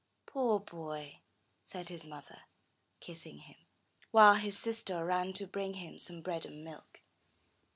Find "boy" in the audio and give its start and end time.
0.59-1.19